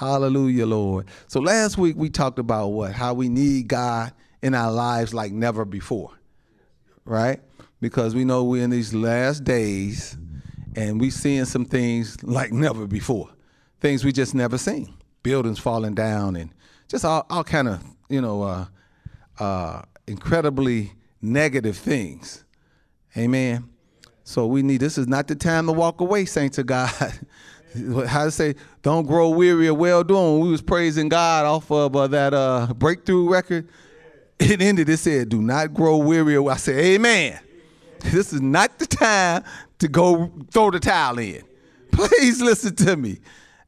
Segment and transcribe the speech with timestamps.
[0.00, 1.08] Hallelujah, Lord.
[1.26, 2.92] So last week we talked about what?
[2.92, 6.12] How we need God in our lives like never before.
[7.04, 7.38] Right?
[7.82, 10.16] Because we know we're in these last days
[10.74, 13.28] and we're seeing some things like never before.
[13.82, 14.94] Things we just never seen.
[15.22, 16.50] Buildings falling down and
[16.88, 18.64] just all, all kind of, you know, uh,
[19.38, 22.46] uh, incredibly negative things.
[23.18, 23.68] Amen.
[24.24, 26.90] So we need this is not the time to walk away, saints of God.
[28.06, 30.40] How to say, don't grow weary of well doing.
[30.40, 33.68] We was praising God off of uh, that uh, breakthrough record,
[34.40, 34.88] it ended.
[34.88, 37.38] It said, "Do not grow weary." I said, "Amen."
[38.00, 39.44] This is not the time
[39.78, 41.42] to go throw the towel in.
[41.92, 43.18] Please listen to me.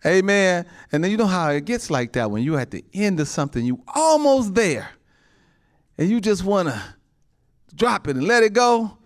[0.04, 0.66] Amen.
[0.90, 3.28] And then you know how it gets like that when you're at the end of
[3.28, 4.90] something, you almost there,
[5.96, 6.82] and you just want to
[7.74, 8.98] drop it and let it go,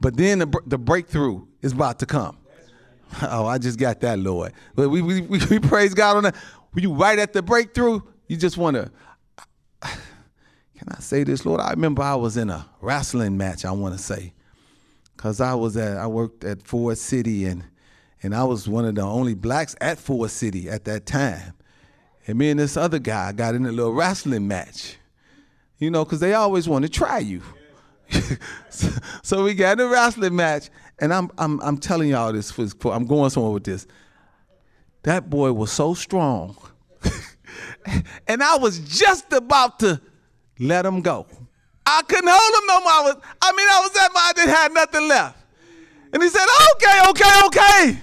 [0.00, 2.36] but then the, the breakthrough is about to come.
[3.22, 4.52] Oh, I just got that, Lord.
[4.74, 6.36] But we, we, we, we praise God on that.
[6.72, 8.90] When you right at the breakthrough, you just want to.
[9.82, 11.60] Can I say this, Lord?
[11.60, 13.64] I remember I was in a wrestling match.
[13.64, 14.32] I want to say,
[15.16, 17.64] cause I was at I worked at Ford City and
[18.22, 21.54] and I was one of the only blacks at Ford City at that time.
[22.26, 24.96] And me and this other guy got in a little wrestling match.
[25.78, 27.42] You know, cause they always want to try you.
[28.70, 28.88] so,
[29.22, 32.50] so, we got in a wrestling match, and I'm I'm I'm telling y'all this.
[32.50, 33.86] For, for, I'm going somewhere with this.
[35.02, 36.56] That boy was so strong,
[38.26, 40.00] and I was just about to
[40.58, 41.26] let him go.
[41.86, 42.88] I couldn't hold him no more.
[42.88, 45.38] I was, I mean, I was at my, I didn't have nothing left.
[46.12, 47.98] And he said, okay, okay, okay.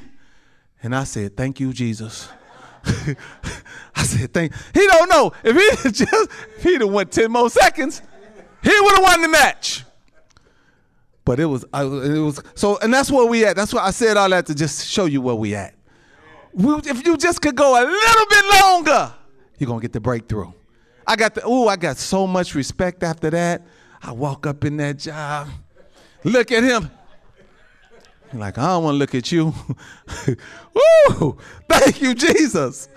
[0.83, 2.27] And I said, thank you, Jesus.
[2.83, 5.31] I said, thank, he don't know.
[5.43, 8.01] If he just, if he'd have went 10 more seconds,
[8.61, 9.83] he would have won the match.
[11.23, 13.55] But it was, I, it was, so, and that's where we at.
[13.55, 15.75] That's why I said all that to just show you where we at.
[16.53, 19.13] We, if you just could go a little bit longer,
[19.57, 20.51] you're to get the breakthrough.
[21.05, 23.61] I got the, ooh, I got so much respect after that.
[24.01, 25.47] I walk up in that job,
[26.23, 26.89] look at him.
[28.33, 29.53] Like, I don't want to look at you.
[30.73, 31.37] Woo!
[31.67, 32.87] Thank you, Jesus.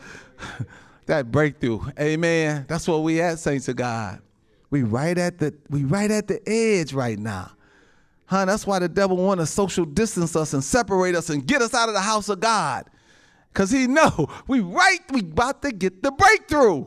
[1.06, 1.80] that breakthrough.
[1.98, 2.64] Amen.
[2.68, 4.20] That's what we at, saints of God.
[4.70, 7.52] We right at the we right at the edge right now.
[8.26, 8.44] Huh?
[8.44, 11.74] That's why the devil want to social distance us and separate us and get us
[11.74, 12.88] out of the house of God.
[13.52, 16.86] Cause he know we right, we about to get the breakthrough.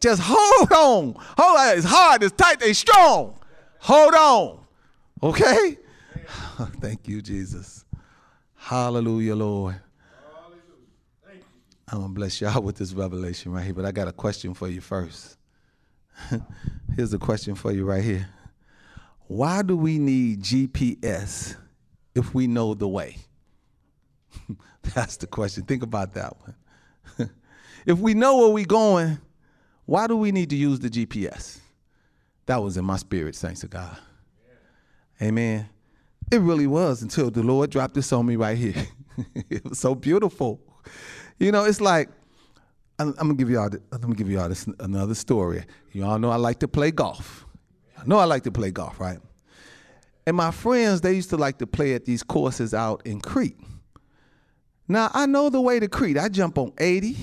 [0.00, 1.14] Just hold on.
[1.38, 1.78] Hold on.
[1.78, 3.38] It's hard, it's tight, they strong.
[3.80, 4.60] Hold on.
[5.22, 5.78] Okay?
[6.80, 7.84] Thank you, Jesus.
[8.54, 9.80] Hallelujah, Lord.
[11.88, 14.66] I'm gonna bless y'all with this revelation right here, but I got a question for
[14.66, 15.36] you first.
[16.96, 18.28] Here's a question for you right here.
[19.28, 21.56] Why do we need GPS
[22.14, 23.16] if we know the way?
[24.94, 25.64] That's the question.
[25.64, 27.30] Think about that one.
[27.86, 29.18] if we know where we're going,
[29.84, 31.58] why do we need to use the GPS?
[32.46, 33.96] That was in my spirit, thanks to God.
[35.20, 35.68] Amen.
[36.30, 38.86] It really was until the Lord dropped this on me right here.
[39.50, 40.60] it was so beautiful.
[41.38, 42.08] You know, it's like
[42.98, 43.70] I'm, I'm gonna give y'all.
[43.92, 45.64] I'm gonna give y'all this, another story.
[45.92, 47.45] You all know I like to play golf.
[47.98, 49.18] I know I like to play golf, right?
[50.26, 53.56] And my friends, they used to like to play at these courses out in Crete.
[54.88, 56.18] Now I know the way to Crete.
[56.18, 57.16] I jump on 80,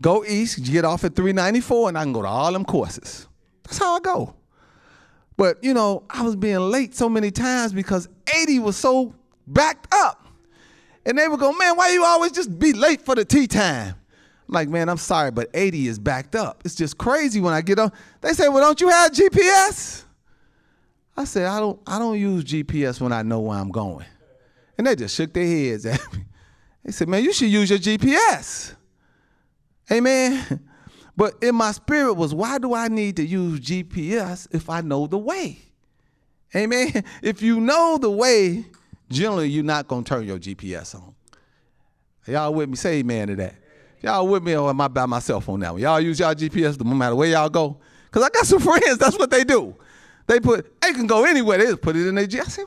[0.00, 3.26] go east, get off at 394, and I can go to all them courses.
[3.64, 4.34] That's how I go.
[5.36, 8.08] But you know, I was being late so many times because
[8.42, 9.14] 80 was so
[9.46, 10.26] backed up.
[11.04, 13.94] And they would go, man, why you always just be late for the tee time?
[14.48, 16.62] Like, man, I'm sorry, but 80 is backed up.
[16.64, 17.90] It's just crazy when I get on.
[18.20, 20.04] They say, well, don't you have GPS?
[21.16, 24.06] I said, I don't, I don't use GPS when I know where I'm going.
[24.78, 26.24] And they just shook their heads at me.
[26.84, 28.74] They said, man, you should use your GPS.
[29.90, 30.60] Amen.
[31.18, 35.06] But in my spirit was, why do I need to use GPS if I know
[35.06, 35.56] the way?
[36.54, 37.04] Amen.
[37.22, 38.66] If you know the way,
[39.08, 41.14] generally you're not gonna turn your GPS on.
[42.26, 42.76] Y'all with me?
[42.76, 43.54] Say amen to that.
[44.02, 45.80] Y'all with me or am I by myself on that one?
[45.80, 47.78] Y'all use y'all GPS no matter where y'all go?
[48.06, 49.74] Because I got some friends, that's what they do.
[50.26, 51.58] They put, they can go anywhere.
[51.58, 52.40] They just put it in their GPS.
[52.40, 52.64] I say,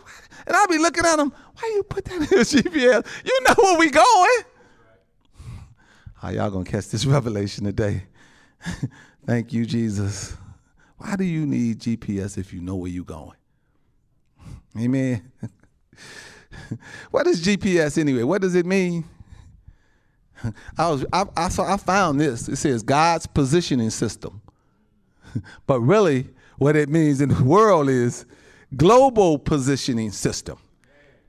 [0.48, 3.06] and I'll be looking at them, why you put that in your GPS?
[3.26, 4.44] You know where we going.
[6.16, 8.04] How y'all gonna catch this revelation today?
[9.26, 10.36] Thank you, Jesus.
[10.98, 13.38] Why do you need GPS if you know where you're going?
[14.78, 15.32] Amen.
[17.12, 18.24] what is GPS anyway?
[18.24, 19.06] What does it mean?
[20.78, 22.48] I was I, I saw I found this.
[22.48, 24.42] It says God's positioning system.
[25.68, 28.26] but really, what it means in the world is
[28.76, 30.58] global positioning system.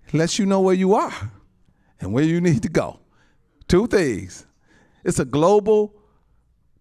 [0.08, 1.32] It lets you know where you are
[2.00, 3.00] and where you need to go.
[3.68, 4.46] Two things.
[5.04, 5.94] It's a global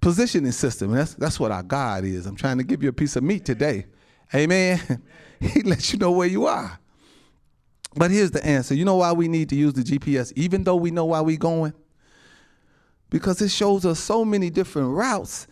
[0.01, 0.91] positioning system.
[0.91, 2.25] That's that's what our God is.
[2.25, 3.85] I'm trying to give you a piece of meat today.
[4.33, 4.79] Amen.
[5.39, 6.79] he lets you know where you are.
[7.95, 8.75] But here's the answer.
[8.75, 11.37] You know why we need to use the GPS, even though we know why we're
[11.37, 11.73] going?
[13.09, 15.47] Because it shows us so many different routes,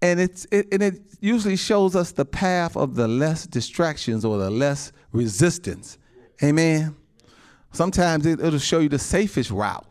[0.00, 4.38] and it's it, and it usually shows us the path of the less distractions or
[4.38, 5.98] the less resistance.
[6.42, 6.96] Amen.
[7.72, 9.86] Sometimes it, it'll show you the safest route.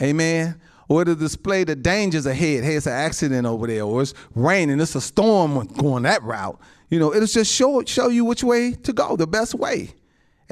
[0.00, 0.60] Amen.
[0.88, 2.62] Or it'll display the dangers ahead.
[2.62, 6.58] Hey, it's an accident over there, or it's raining, it's a storm going that route.
[6.90, 9.94] You know, it'll just show show you which way to go, the best way.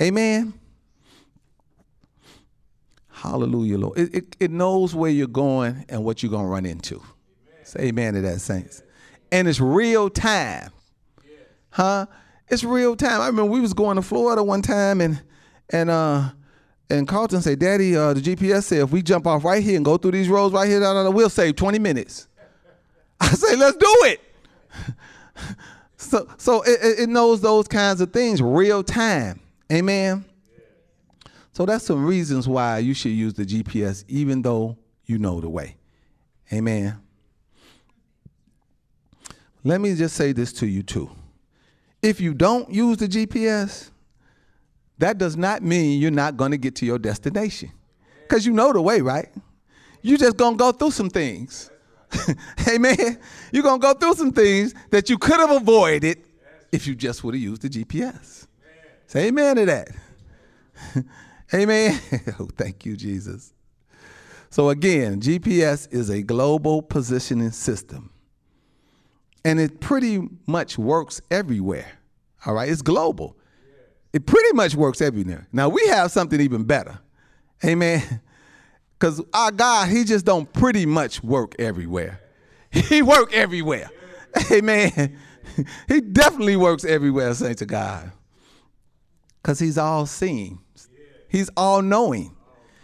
[0.00, 0.54] Amen.
[3.22, 3.96] Hallelujah, Lord.
[3.96, 6.96] It, it, it, knows where you're going and what you're going to run into.
[6.96, 7.04] Amen.
[7.62, 8.82] Say amen to that, saints.
[9.30, 10.70] And it's real time.
[11.70, 12.06] Huh?
[12.48, 13.20] It's real time.
[13.20, 15.22] I remember we was going to Florida one time and
[15.70, 16.30] and uh
[16.90, 19.84] and Carlton said, Daddy, uh, the GPS said if we jump off right here and
[19.84, 20.80] go through these roads right here,
[21.10, 22.26] we'll save 20 minutes.
[23.20, 24.20] I say, let's do it.
[25.96, 29.38] so so it, it knows those kinds of things real time.
[29.72, 30.24] Amen.
[31.52, 35.48] So that's some reasons why you should use the GPS even though you know the
[35.48, 35.76] way.
[36.52, 36.98] Amen.
[39.64, 41.10] Let me just say this to you too.
[42.00, 43.90] If you don't use the GPS,
[44.98, 47.70] that does not mean you're not going to get to your destination.
[48.22, 49.28] Because you know the way, right?
[50.00, 51.70] You're just going to go through some things.
[52.68, 53.18] Amen.
[53.52, 56.24] You're going to go through some things that you could have avoided
[56.72, 58.46] if you just would have used the GPS.
[59.06, 59.88] Say amen to that.
[61.54, 62.00] Amen.
[62.40, 63.52] oh, thank you, Jesus.
[64.50, 68.10] So, again, GPS is a global positioning system.
[69.44, 71.98] And it pretty much works everywhere.
[72.46, 73.36] All right, it's global.
[74.12, 75.48] It pretty much works everywhere.
[75.52, 76.98] Now we have something even better.
[77.64, 78.20] Amen.
[78.98, 82.20] Because our God, he just don't pretty much work everywhere.
[82.70, 83.90] He work everywhere.
[84.52, 85.18] Amen.
[85.88, 88.12] He definitely works everywhere, saints of God.
[89.42, 90.60] Because he's all seeing.
[91.32, 92.36] He's all knowing.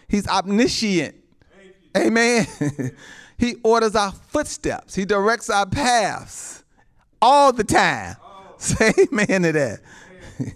[0.09, 1.15] He's omniscient.
[1.95, 2.47] Amen.
[3.39, 4.95] he orders our footsteps.
[4.95, 6.65] He directs our paths
[7.21, 8.17] all the time.
[8.57, 9.81] Say amen to that.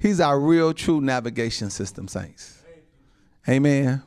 [0.00, 2.62] He's our real, true navigation system, saints.
[3.48, 4.02] Amen.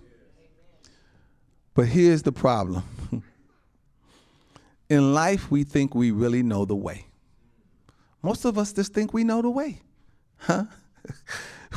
[1.74, 2.84] But here's the problem.
[4.90, 7.08] In life, we think we really know the way.
[8.22, 9.82] Most of us just think we know the way.
[10.38, 10.66] Huh?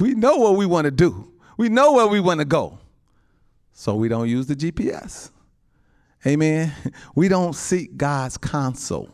[0.01, 1.33] we know what we want to do.
[1.57, 2.79] We know where we want to go.
[3.73, 5.31] So we don't use the GPS.
[6.27, 6.73] Amen.
[7.15, 9.09] We don't seek God's counsel.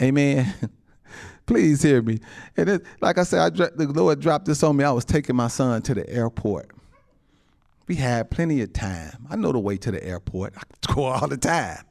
[0.00, 0.52] Amen.
[1.46, 2.20] Please hear me.
[2.56, 4.84] And it, like I said, I, the Lord dropped this on me.
[4.84, 6.70] I was taking my son to the airport.
[7.86, 9.26] We had plenty of time.
[9.28, 10.54] I know the way to the airport.
[10.56, 10.62] I
[10.94, 11.84] go all the time.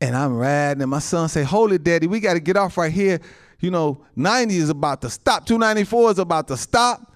[0.00, 2.06] And I'm riding, and my son say, "Holy Daddy.
[2.06, 3.20] We got to get off right here.
[3.58, 5.44] You know, 90 is about to stop.
[5.44, 7.09] 294 is about to stop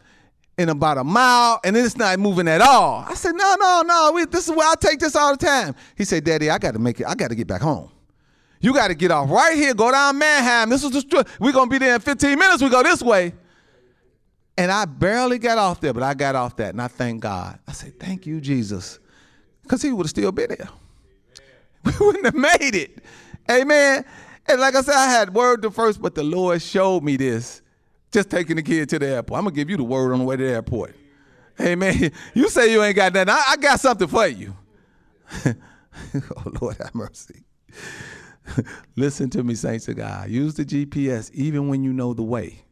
[0.56, 3.04] in about a mile and it's not moving at all.
[3.08, 5.74] I said, no, no, no, we, this is where I take this all the time.
[5.96, 7.90] He said, Daddy, I got to make it, I got to get back home.
[8.60, 10.70] You got to get off right here, go down Mannheim.
[10.70, 11.26] This is the street.
[11.38, 12.62] We're to be there in 15 minutes.
[12.62, 13.34] We go this way.
[14.56, 17.58] And I barely got off there, but I got off that and I thank God.
[17.66, 19.00] I said, thank you, Jesus.
[19.62, 20.68] Because he would have still been there.
[21.84, 23.00] We wouldn't have made it.
[23.50, 24.06] Amen.
[24.46, 27.60] And like I said, I had word the first, but the Lord showed me this
[28.14, 29.38] just taking the kid to the airport.
[29.38, 30.94] I'm gonna give you the word on the way to the airport.
[31.58, 33.30] Hey man, you say you ain't got nothing.
[33.30, 34.56] I, I got something for you.
[35.44, 37.44] oh Lord have mercy.
[38.96, 40.30] Listen to me, saints of God.
[40.30, 42.62] Use the GPS even when you know the way.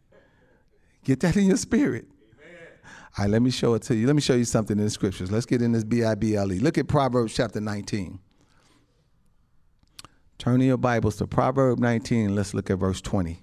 [1.02, 2.06] Get that in your spirit.
[2.38, 2.68] Amen.
[3.18, 4.06] All right, let me show it to you.
[4.06, 5.32] Let me show you something in the scriptures.
[5.32, 6.60] Let's get in this B I B L E.
[6.60, 8.20] Look at Proverbs chapter 19.
[10.38, 12.34] Turn in your Bibles to Proverbs 19.
[12.34, 13.41] Let's look at verse 20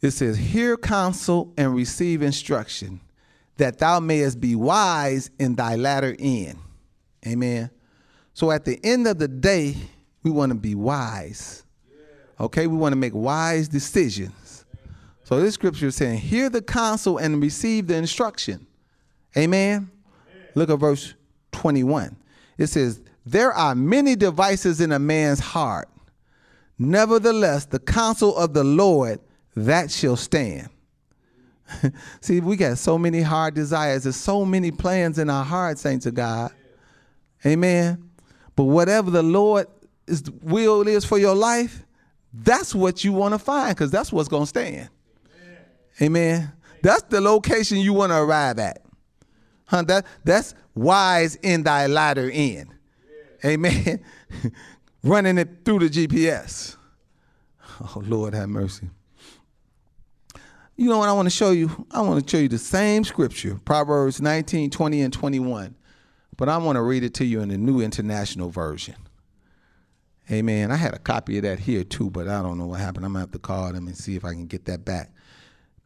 [0.00, 3.00] it says, Hear counsel and receive instruction,
[3.56, 6.58] that thou mayest be wise in thy latter end.
[7.26, 7.70] Amen.
[8.34, 9.76] So at the end of the day,
[10.22, 11.64] we want to be wise.
[12.38, 14.64] Okay, we want to make wise decisions.
[15.24, 18.66] So this scripture is saying, Hear the counsel and receive the instruction.
[19.36, 19.90] Amen.
[20.54, 21.14] Look at verse
[21.52, 22.16] 21.
[22.58, 25.88] It says, There are many devices in a man's heart.
[26.78, 29.20] Nevertheless, the counsel of the Lord
[29.56, 30.68] that shall stand.
[32.20, 34.04] See, we got so many hard desires.
[34.04, 36.52] There's so many plans in our heart, saints of God.
[37.44, 38.10] Amen.
[38.54, 39.66] But whatever the Lord
[40.06, 41.84] is will is for your life,
[42.32, 44.90] that's what you want to find because that's what's going to stand.
[45.40, 45.58] Amen.
[46.02, 46.52] Amen.
[46.82, 48.82] That's the location you want to arrive at.
[49.66, 49.82] Huh?
[49.82, 52.68] That, that's wise in thy latter end.
[53.44, 54.04] Amen.
[55.02, 56.76] Running it through the GPS.
[57.80, 58.88] Oh, Lord have mercy.
[60.76, 61.86] You know what I want to show you?
[61.90, 65.74] I want to show you the same scripture, Proverbs 19, 20, and 21.
[66.36, 68.96] But I want to read it to you in the New International Version.
[70.30, 70.70] Amen.
[70.70, 73.06] I had a copy of that here too, but I don't know what happened.
[73.06, 75.12] I'm going to have to call them and see if I can get that back.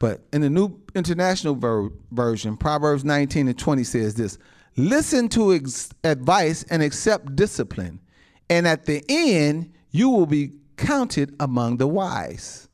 [0.00, 4.38] But in the New International ver- Version, Proverbs 19 and 20 says this
[4.76, 8.00] Listen to ex- advice and accept discipline,
[8.48, 12.68] and at the end, you will be counted among the wise.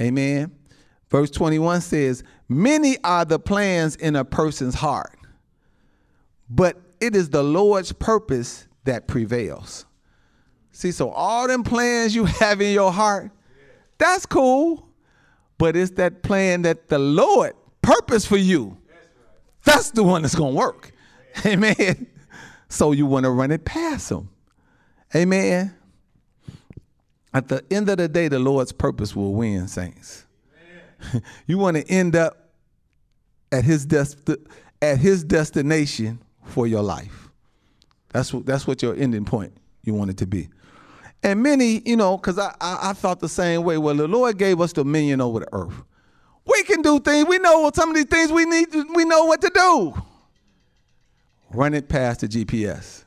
[0.00, 0.52] Amen.
[1.10, 5.18] Verse 21 says, Many are the plans in a person's heart,
[6.50, 9.86] but it is the Lord's purpose that prevails.
[10.72, 13.30] See, so all them plans you have in your heart,
[13.98, 14.86] that's cool.
[15.56, 18.76] But it's that plan that the Lord purpose for you.
[19.64, 20.92] That's the one that's gonna work.
[21.46, 22.06] Amen.
[22.68, 24.28] So you want to run it past him.
[25.16, 25.74] Amen.
[27.34, 30.26] At the end of the day, the Lord's purpose will win, saints.
[31.46, 32.50] you want to end up
[33.52, 34.30] at his dest-
[34.80, 37.28] at his destination for your life.
[38.10, 39.52] That's what that's what your ending point
[39.84, 40.48] you want it to be.
[41.22, 43.78] And many, you know, because I, I I thought the same way.
[43.78, 45.74] Well, the Lord gave us dominion over the earth.
[46.46, 47.28] We can do things.
[47.28, 48.72] We know some of these things we need.
[48.72, 50.02] To, we know what to do.
[51.50, 53.04] Run it past the GPS.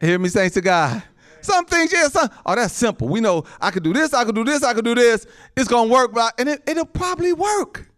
[0.00, 1.02] Hear me, saints to God.
[1.46, 3.06] Some things, yeah, some, oh, that's simple.
[3.06, 5.28] We know I could do this, I could do this, I could do this.
[5.56, 7.88] It's gonna work, but and it, it'll probably work.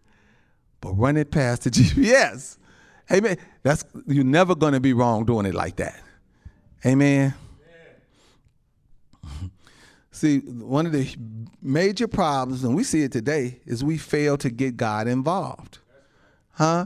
[0.81, 2.59] But run it past the GPS.
[3.11, 3.37] Amen.
[3.63, 5.99] That's you're never gonna be wrong doing it like that.
[6.85, 7.33] Amen.
[10.11, 11.07] See, one of the
[11.59, 15.79] major problems, and we see it today, is we fail to get God involved.
[16.51, 16.85] Huh?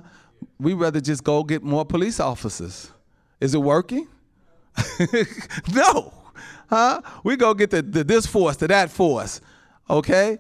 [0.60, 2.90] We rather just go get more police officers.
[3.42, 4.08] Is it working?
[5.74, 6.23] no.
[6.74, 7.02] Huh?
[7.24, 9.42] We go get the, the this force to that force.
[9.92, 10.40] Okay?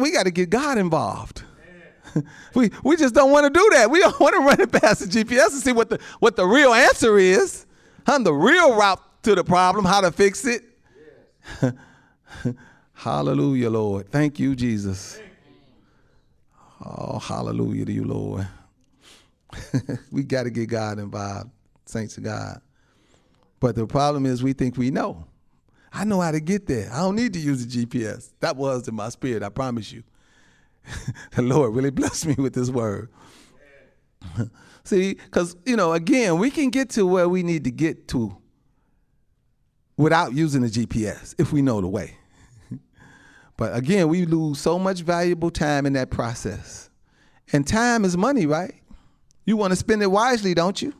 [0.00, 1.44] We got to get God involved.
[2.54, 3.90] we we just don't want to do that.
[3.90, 6.46] We don't want to run it past the GPS and see what the what the
[6.46, 7.66] real answer is.
[8.06, 8.20] Huh?
[8.20, 10.62] The real route to the problem, how to fix it.
[12.94, 14.10] hallelujah, Lord.
[14.10, 15.20] Thank you, Jesus.
[16.82, 18.48] Oh, hallelujah to you, Lord.
[20.10, 21.50] we got to get God involved,
[21.84, 22.62] saints of God.
[23.58, 25.26] But the problem is we think we know.
[25.92, 26.90] I know how to get there.
[26.92, 28.30] I don't need to use the GPS.
[28.40, 30.02] That was in my spirit, I promise you.
[31.34, 33.10] the Lord really blessed me with this word.
[34.84, 38.36] See, because, you know, again, we can get to where we need to get to
[39.96, 42.16] without using the GPS if we know the way.
[43.56, 46.88] but again, we lose so much valuable time in that process.
[47.52, 48.74] And time is money, right?
[49.44, 50.94] You want to spend it wisely, don't you?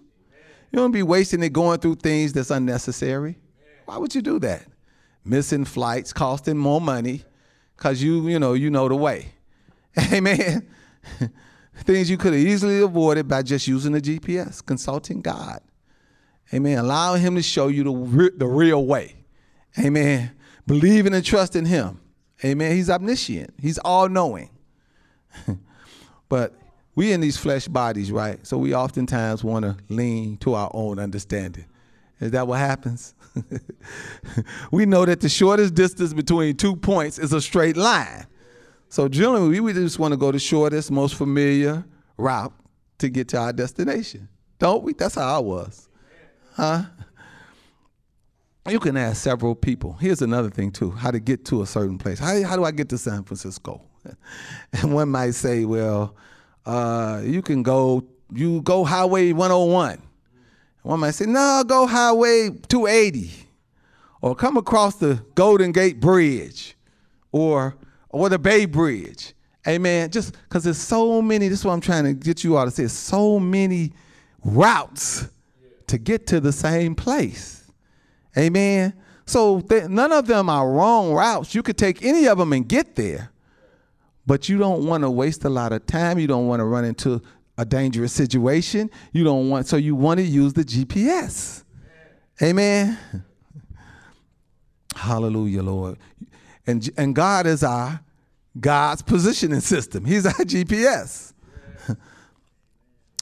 [0.72, 3.38] You don't be wasting it going through things that's unnecessary.
[3.86, 4.66] Why would you do that?
[5.24, 7.24] Missing flights, costing more money,
[7.76, 9.32] because you, you know, you know the way.
[10.12, 10.68] Amen.
[11.76, 15.60] things you could have easily avoided by just using the GPS, consulting God.
[16.52, 16.78] Amen.
[16.78, 19.16] Allowing Him to show you the, re- the real way.
[19.78, 20.32] Amen.
[20.66, 22.00] Believing and trusting Him.
[22.44, 22.74] Amen.
[22.74, 24.50] He's omniscient, He's all knowing.
[26.28, 26.54] but
[26.94, 28.44] we in these flesh bodies, right?
[28.46, 31.66] So we oftentimes want to lean to our own understanding.
[32.20, 33.14] Is that what happens?
[34.70, 38.26] we know that the shortest distance between two points is a straight line.
[38.88, 41.84] So generally, we just want to go the shortest, most familiar
[42.16, 42.52] route
[42.98, 44.28] to get to our destination.
[44.58, 44.92] Don't we?
[44.92, 45.88] That's how I was.
[46.54, 46.82] Huh?
[48.68, 49.94] You can ask several people.
[49.94, 52.18] Here's another thing, too how to get to a certain place.
[52.18, 53.82] How, how do I get to San Francisco?
[54.72, 56.16] And one might say, well,
[56.64, 60.00] uh, you can go, you go Highway 101.
[60.82, 63.30] One might say, no, go Highway 280.
[64.22, 66.76] Or come across the Golden Gate Bridge
[67.32, 67.76] or,
[68.08, 69.34] or the Bay Bridge.
[69.66, 70.10] Amen.
[70.10, 72.70] Just because there's so many, this is what I'm trying to get you all to
[72.70, 73.92] say, so many
[74.44, 75.28] routes
[75.86, 77.70] to get to the same place.
[78.36, 78.94] Amen.
[79.26, 81.54] So none of them are wrong routes.
[81.54, 83.30] You could take any of them and get there.
[84.26, 86.18] But you don't want to waste a lot of time.
[86.18, 87.20] You don't want to run into
[87.60, 88.90] a dangerous situation.
[89.12, 91.62] You don't want so you want to use the GPS.
[92.42, 92.98] Amen.
[94.96, 95.98] Hallelujah, Lord.
[96.66, 98.00] And and God is our
[98.58, 100.06] God's positioning system.
[100.06, 101.34] He's our GPS.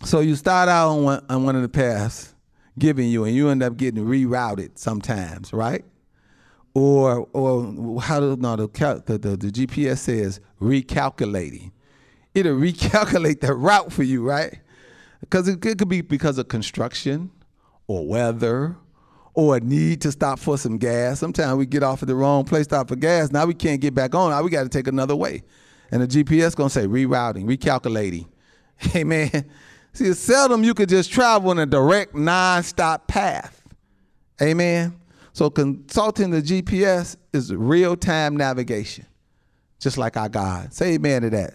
[0.05, 2.33] so you start out on one, on one of the paths
[2.79, 5.85] giving you, and you end up getting rerouted sometimes, right?
[6.75, 8.69] Or or how do no the,
[9.05, 11.73] the, the, the GPS says recalculating.
[12.39, 14.61] It'll recalculate the route for you, right?
[15.21, 17.33] Because it, it could be because of construction
[17.89, 18.77] or weather
[19.35, 21.19] or a need to stop for some gas.
[21.19, 23.33] Sometimes we get off at the wrong place, stop for gas.
[23.33, 24.31] Now we can't get back on.
[24.31, 25.43] Now we got to take another way.
[25.91, 28.29] And the GPS gonna say rerouting, recalculating.
[28.95, 29.51] Amen.
[29.93, 33.63] See, it's seldom you could just travel in a direct, non-stop path.
[34.41, 34.97] Amen.
[35.33, 39.07] So consulting the GPS is real-time navigation,
[39.81, 40.73] just like our God.
[40.73, 41.55] Say amen to that.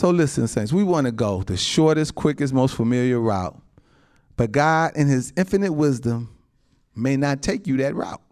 [0.00, 3.60] So listen, saints, we want to go the shortest, quickest, most familiar route.
[4.34, 6.34] But God, in his infinite wisdom,
[6.96, 8.22] may not take you that route.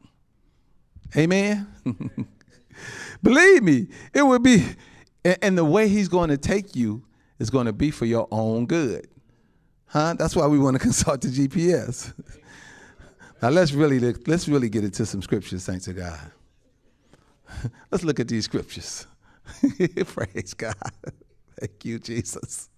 [1.14, 1.68] Amen.
[3.22, 4.64] Believe me, it would be,
[5.42, 7.04] and the way he's going to take you
[7.38, 9.06] is going to be for your own good.
[9.88, 10.14] Huh?
[10.14, 12.14] That's why we want to consult the GPS.
[13.42, 16.32] now let's really let's really get into some scriptures, saints of God.
[17.92, 19.06] let's look at these scriptures.
[20.06, 20.74] Praise God.
[21.58, 22.68] Thank you, Jesus.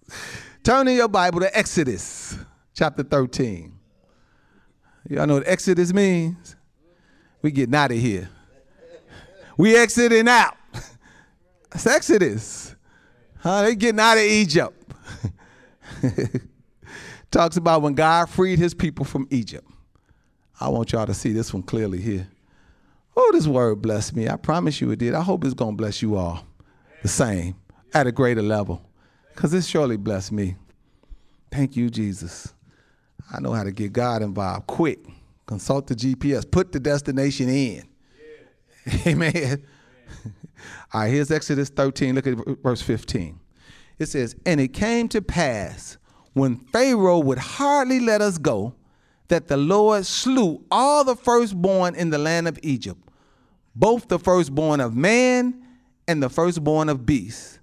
[0.63, 2.37] Turn in your Bible to Exodus
[2.73, 3.71] chapter 13.
[5.09, 6.55] Y'all know what Exodus means?
[7.41, 8.29] We getting out of here.
[9.57, 10.57] We exiting out.
[11.73, 12.75] It's Exodus.
[13.39, 13.63] Huh?
[13.63, 14.93] They getting out of Egypt.
[17.31, 19.67] Talks about when God freed his people from Egypt.
[20.59, 22.27] I want y'all to see this one clearly here.
[23.15, 24.27] Oh, this word blessed me.
[24.27, 25.13] I promise you it did.
[25.13, 26.45] I hope it's going to bless you all
[27.01, 27.55] the same
[27.93, 28.81] at a greater level
[29.33, 30.55] because it surely blessed me.
[31.51, 32.53] Thank you, Jesus.
[33.33, 34.99] I know how to get God involved quick.
[35.45, 37.83] Consult the GPS, put the destination in.
[39.07, 39.63] Amen.
[40.93, 42.15] All right, here's Exodus 13.
[42.15, 43.39] Look at verse 15.
[43.99, 45.97] It says, And it came to pass
[46.33, 48.75] when Pharaoh would hardly let us go
[49.27, 53.01] that the Lord slew all the firstborn in the land of Egypt,
[53.75, 55.65] both the firstborn of man
[56.07, 57.59] and the firstborn of beasts.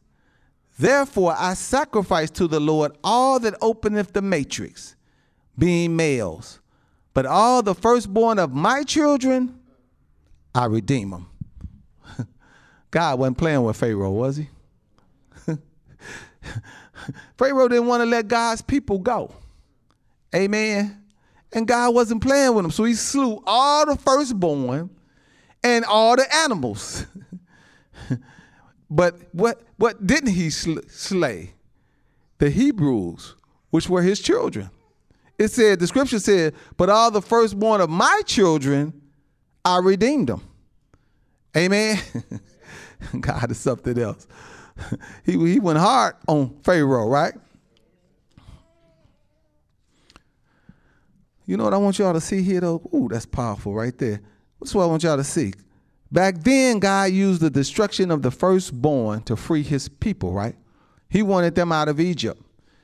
[0.78, 4.94] Therefore I sacrifice to the Lord all that openeth the matrix,
[5.56, 6.61] being males.
[7.14, 9.58] But all the firstborn of my children
[10.54, 11.26] I redeem them.
[12.90, 14.48] God wasn't playing with Pharaoh, was he?
[17.38, 19.33] Pharaoh didn't want to let God's people go.
[20.35, 21.00] Amen.
[21.53, 22.72] And God wasn't playing with them.
[22.72, 24.90] So he slew all the firstborn
[25.62, 27.07] and all the animals.
[28.90, 31.55] but what, what didn't he sl- slay?
[32.38, 33.35] The Hebrews,
[33.70, 34.70] which were his children.
[35.38, 38.92] It said, the scripture said, but all the firstborn of my children
[39.68, 40.42] I redeemed them.
[41.57, 41.98] Amen.
[43.20, 44.27] God is something else.
[45.27, 47.35] he, he went hard on Pharaoh, right?
[51.44, 52.88] You know what I want y'all to see here, though?
[52.94, 54.20] Ooh, that's powerful right there.
[54.61, 55.53] That's what I want y'all to see.
[56.11, 60.57] Back then, God used the destruction of the firstborn to free his people, right?
[61.09, 62.42] He wanted them out of Egypt.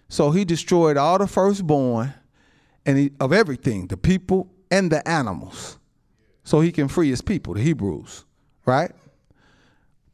[0.08, 2.14] So he destroyed all the firstborn
[2.86, 5.78] and he, of everything, the people and the animals,
[6.42, 8.24] so he can free his people, the Hebrews,
[8.66, 8.92] right?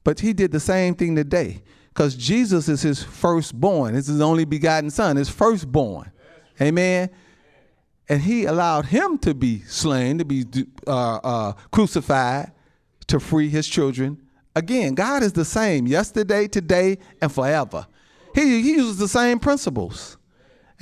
[0.05, 3.97] But he did the same thing today because Jesus is his firstborn.
[3.97, 6.13] It's his only begotten son, his firstborn.
[6.61, 7.11] Amen.
[8.09, 10.45] And he allowed him to be slain, to be
[10.87, 12.53] uh, uh, crucified
[13.11, 14.21] to free his children.
[14.55, 17.87] Again, God is the same yesterday, today, and forever.
[18.35, 20.17] He, he uses the same principles.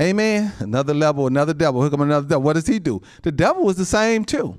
[0.01, 0.53] Amen.
[0.61, 1.83] Another level, another devil.
[1.83, 2.43] Here come another devil.
[2.43, 3.03] What does he do?
[3.23, 4.59] The devil was the same too.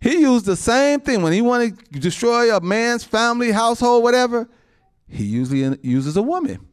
[0.00, 4.48] He used the same thing when he wanted to destroy a man's family, household, whatever.
[5.08, 6.66] He usually uses a woman.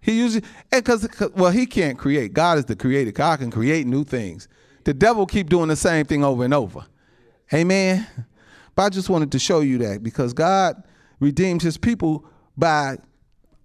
[0.00, 2.32] He usually and because well he can't create.
[2.32, 3.10] God is the creator.
[3.10, 4.48] God can create new things.
[4.84, 6.86] The devil keep doing the same thing over and over.
[7.52, 8.06] Amen.
[8.76, 10.84] But I just wanted to show you that because God
[11.18, 12.24] redeemed His people
[12.56, 12.98] by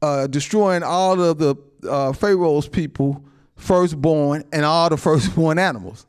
[0.01, 1.55] uh, destroying all of the
[1.87, 3.23] uh, Pharaoh's people,
[3.55, 6.07] firstborn, and all the firstborn animals,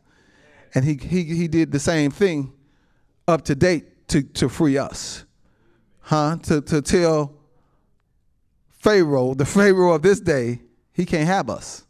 [0.74, 2.52] and he he he did the same thing
[3.28, 5.24] up to date to, to free us.
[6.00, 6.36] Huh?
[6.44, 7.34] To, to tell
[8.70, 10.60] Pharaoh, the Pharaoh of this day,
[10.92, 11.84] he can't have us.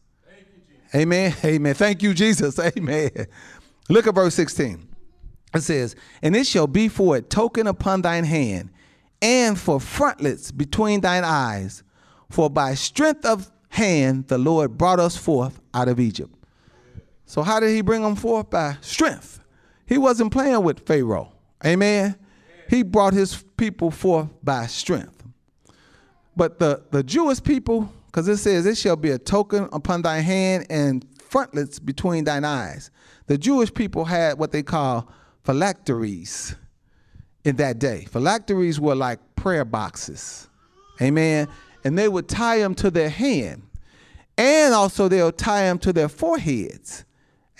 [0.94, 1.34] You, Amen.
[1.44, 1.74] Amen.
[1.74, 2.58] Thank you, Jesus.
[2.76, 3.10] Amen.
[3.88, 4.91] Look at verse 16.
[5.54, 8.70] It says, And it shall be for a token upon thine hand,
[9.20, 11.82] and for frontlets between thine eyes.
[12.30, 16.34] For by strength of hand the Lord brought us forth out of Egypt.
[17.26, 18.50] So, how did he bring them forth?
[18.50, 19.40] By strength.
[19.86, 21.32] He wasn't playing with Pharaoh.
[21.64, 22.16] Amen.
[22.68, 25.22] He brought his people forth by strength.
[26.34, 30.20] But the, the Jewish people, because it says, It shall be a token upon thy
[30.20, 32.90] hand and frontlets between thine eyes.
[33.26, 35.10] The Jewish people had what they call
[35.44, 36.54] phylacteries
[37.44, 38.06] in that day.
[38.10, 40.48] Phylacteries were like prayer boxes.
[41.00, 41.48] Amen.
[41.84, 43.62] And they would tie them to their hand.
[44.38, 47.04] And also they'll tie them to their foreheads.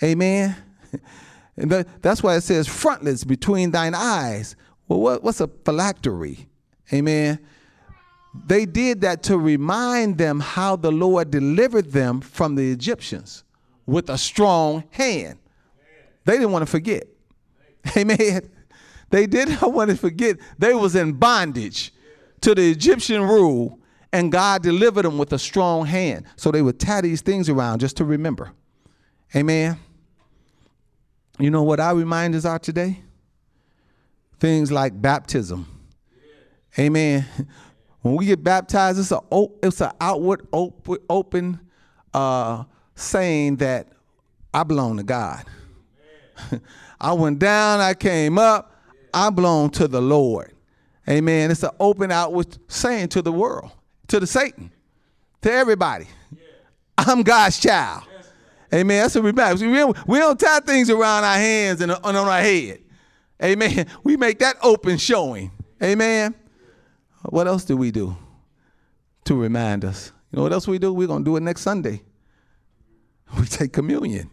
[0.01, 0.55] Amen.
[1.57, 4.55] and that's why it says frontlets between thine eyes.
[4.87, 6.47] Well, what, what's a phylactery?
[6.91, 7.39] Amen.
[8.45, 13.43] They did that to remind them how the Lord delivered them from the Egyptians
[13.85, 15.37] with a strong hand.
[16.25, 17.07] They didn't want to forget.
[17.97, 18.49] Amen.
[19.09, 21.93] They didn't want to forget they was in bondage
[22.41, 23.79] to the Egyptian rule
[24.11, 26.25] and God delivered them with a strong hand.
[26.35, 28.51] So they would tie these things around just to remember.
[29.35, 29.77] Amen.
[31.39, 33.01] You know what our reminders are today?
[34.39, 35.67] Things like baptism.
[36.77, 37.25] Amen.
[38.01, 39.19] When we get baptized, it's a
[39.61, 41.59] it's an outward open
[42.13, 42.63] uh,
[42.95, 43.87] saying that
[44.53, 45.45] I belong to God.
[47.03, 48.71] I went down, I came up,
[49.13, 50.53] I belong to the Lord.
[51.07, 51.51] Amen.
[51.51, 53.71] It's an open outward saying to the world,
[54.07, 54.71] to the Satan,
[55.41, 56.07] to everybody.
[56.97, 58.03] I'm God's child.
[58.73, 59.01] Amen.
[59.01, 59.59] That's what we back.
[59.59, 62.79] We don't, we don't tie things around our hands and on our head.
[63.43, 63.85] Amen.
[64.03, 65.51] We make that open showing.
[65.83, 66.33] Amen.
[67.23, 68.15] What else do we do
[69.25, 70.13] to remind us?
[70.31, 70.93] You know what else we do?
[70.93, 72.01] We're going to do it next Sunday.
[73.37, 74.29] We take communion.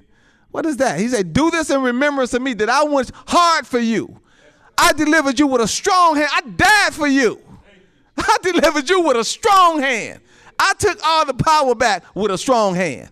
[0.50, 0.98] What is that?
[0.98, 4.20] He said, Do this in remembrance of me that I went hard for you.
[4.76, 6.30] I delivered you with a strong hand.
[6.32, 7.40] I died for you.
[8.16, 10.20] I delivered you with a strong hand.
[10.58, 13.10] I took all the power back with a strong hand.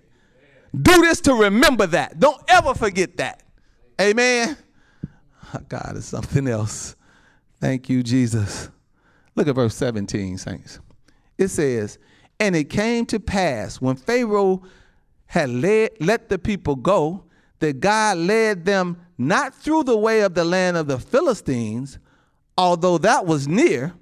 [0.81, 2.18] Do this to remember that.
[2.18, 3.42] Don't ever forget that.
[4.01, 4.57] Amen.
[5.55, 6.94] Oh, God is something else.
[7.61, 8.68] Thank you, Jesus.
[9.35, 10.79] Look at verse 17, saints.
[11.38, 11.98] It says,
[12.38, 14.62] And it came to pass when Pharaoh
[15.27, 17.24] had led, let the people go,
[17.61, 21.99] that God led them not through the way of the land of the Philistines,
[22.57, 23.94] although that was near.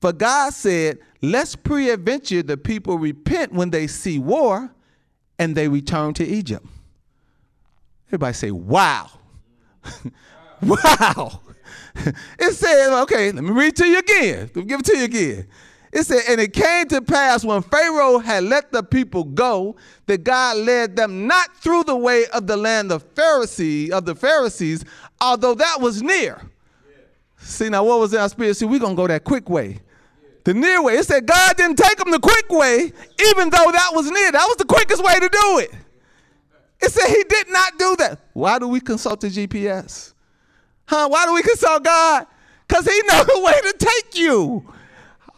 [0.00, 4.70] For God said, Let's peradventure the people repent when they see war
[5.38, 6.66] and they return to Egypt.
[8.08, 9.10] Everybody say, Wow.
[10.62, 11.40] wow.
[12.38, 14.50] it said, okay, let me read to you again.
[14.66, 15.46] Give it to you again.
[15.96, 20.24] It said, and it came to pass when Pharaoh had let the people go, that
[20.24, 24.84] God led them not through the way of the land of Pharisee of the Pharisees,
[25.22, 26.38] although that was near.
[26.42, 26.96] Yeah.
[27.38, 28.58] See now, what was in our spirit?
[28.58, 29.80] See, we're gonna go that quick way.
[30.44, 30.98] The near way.
[30.98, 32.92] It said God didn't take them the quick way,
[33.30, 34.32] even though that was near.
[34.32, 35.70] That was the quickest way to do it.
[36.82, 38.20] It said he did not do that.
[38.34, 40.12] Why do we consult the GPS?
[40.84, 41.08] Huh?
[41.08, 42.26] Why do we consult God?
[42.68, 44.74] Because he knows the way to take you.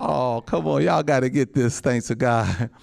[0.01, 0.83] Oh, come on.
[0.83, 1.81] Y'all got to get this.
[1.81, 2.71] Thanks to God.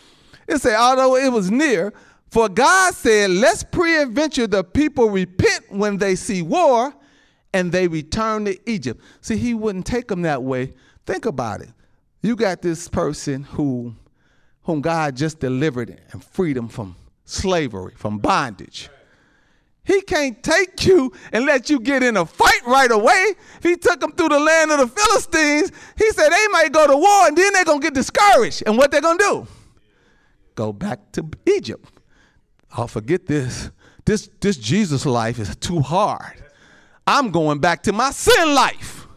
[0.47, 1.91] It said, although it was near,
[2.29, 6.93] for God said, let's pre-adventure the people repent when they see war
[7.51, 9.01] and they return to Egypt.
[9.21, 10.73] See, he wouldn't take them that way.
[11.05, 11.69] Think about it.
[12.21, 13.95] You got this person who,
[14.63, 18.89] whom God just delivered and freed him from slavery, from bondage.
[19.85, 23.35] He can't take you and let you get in a fight right away.
[23.57, 25.71] If he took them through the land of the Philistines.
[25.97, 28.63] He said they might go to war and then they're going to get discouraged.
[28.65, 29.47] And what they're going to do?
[30.55, 31.87] Go back to Egypt.
[32.71, 33.69] I'll forget this.
[34.05, 36.43] This, this Jesus life is too hard.
[37.05, 39.07] I'm going back to my sin life.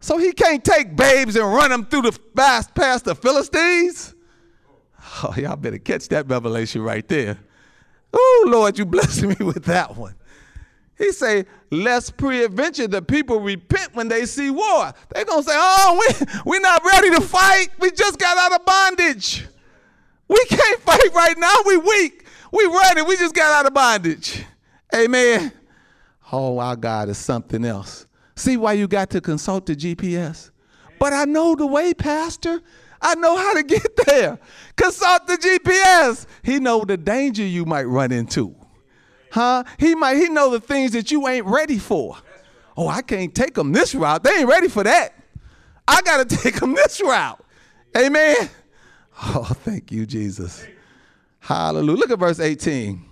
[0.00, 4.14] So he can't take babes and run them through the fast past the Philistines.
[5.22, 7.38] Oh, y'all better catch that revelation right there.
[8.12, 10.14] Oh, Lord, you blessed me with that one.
[10.98, 14.92] He say, let's pre-adventure the people repent when they see war.
[15.08, 17.68] They're going to say, oh, we, we're not ready to fight.
[17.78, 19.46] We just got out of bondage.
[20.28, 21.54] We can't fight right now.
[21.64, 22.26] We weak.
[22.52, 23.00] We ready.
[23.00, 24.44] We just got out of bondage.
[24.94, 25.52] Amen.
[26.30, 28.06] Oh, our God is something else.
[28.36, 30.50] See why you got to consult the GPS?
[30.98, 32.60] But I know the way, Pastor.
[33.00, 34.38] I know how to get there.
[34.76, 36.26] Consult the GPS.
[36.42, 38.54] He know the danger you might run into.
[39.30, 39.64] Huh?
[39.78, 42.16] He might he know the things that you ain't ready for.
[42.76, 44.22] Oh, I can't take them this route.
[44.22, 45.14] They ain't ready for that.
[45.86, 47.44] I got to take them this route.
[47.96, 48.48] Amen.
[49.22, 50.64] Oh, thank you, Jesus.
[51.40, 51.98] Hallelujah.
[51.98, 53.04] Look at verse 18.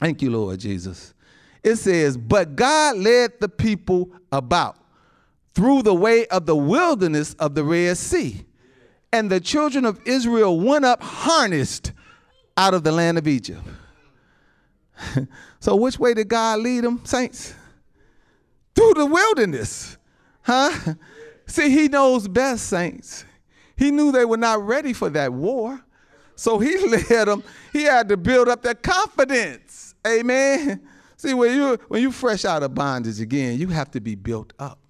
[0.00, 1.14] Thank you, Lord Jesus.
[1.62, 4.76] It says, But God led the people about
[5.54, 8.44] through the way of the wilderness of the Red Sea
[9.12, 11.92] and the children of Israel went up harnessed
[12.56, 13.62] out of the land of Egypt.
[15.60, 17.54] so, which way did God lead them, saints?
[18.74, 19.98] Through the wilderness.
[20.42, 20.94] Huh?
[21.46, 23.24] See, He knows best, saints.
[23.76, 25.82] He knew they were not ready for that war.
[26.34, 29.94] So He led them, He had to build up their confidence.
[30.06, 30.82] Amen.
[31.16, 34.52] See, when you when you fresh out of bondage again, you have to be built
[34.58, 34.80] up.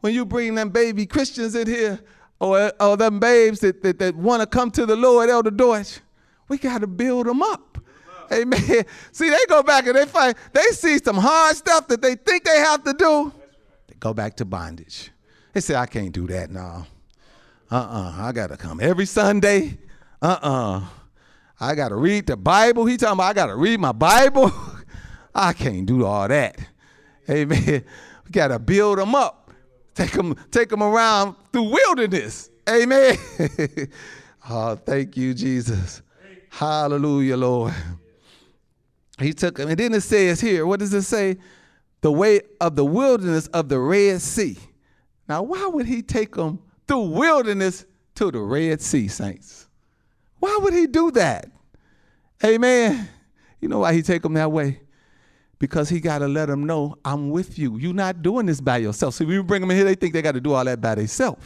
[0.00, 2.00] When you bring them baby Christians in here,
[2.40, 6.00] or, or them babes that, that, that want to come to the Lord, Elder Deutsch,
[6.48, 7.78] we got to build them up.
[8.32, 8.60] Amen.
[9.12, 12.44] See, they go back and they find they see some hard stuff that they think
[12.44, 13.32] they have to do.
[13.86, 15.10] They go back to bondage.
[15.52, 16.86] They say, I can't do that now.
[17.70, 18.14] Uh-uh.
[18.18, 19.78] I gotta come every Sunday.
[20.22, 20.82] Uh-uh.
[21.60, 22.86] I gotta read the Bible.
[22.86, 24.52] He talking about I gotta read my Bible.
[25.34, 26.56] I can't do all that.
[27.28, 27.84] Amen.
[28.24, 29.47] We gotta build them up.
[29.98, 32.50] Take them, take them around through wilderness.
[32.70, 33.16] Amen.
[34.48, 36.02] oh, thank you, Jesus.
[36.50, 37.74] Hallelujah, Lord.
[39.18, 39.68] He took him.
[39.68, 41.38] And then it says here, what does it say?
[42.00, 44.56] The way of the wilderness of the Red Sea.
[45.28, 47.84] Now, why would he take them through wilderness
[48.14, 49.66] to the Red Sea, saints?
[50.38, 51.50] Why would he do that?
[52.44, 53.08] Amen.
[53.60, 54.80] You know why he take them that way?
[55.58, 57.78] Because he got to let them know, I'm with you.
[57.78, 59.14] You're not doing this by yourself.
[59.14, 60.94] See, you bring them in here, they think they got to do all that by
[60.94, 61.44] themselves.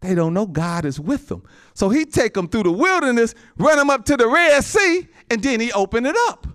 [0.00, 1.44] They don't know God is with them.
[1.74, 5.42] So he take them through the wilderness, run them up to the Red Sea, and
[5.42, 6.46] then he open it up.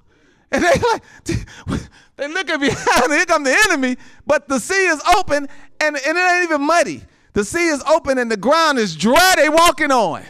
[0.52, 1.04] And they like,
[2.16, 5.48] they looking behind, here come the enemy, but the sea is open
[5.82, 7.04] and, and it ain't even muddy.
[7.34, 10.24] The sea is open and the ground is dry, they walking on.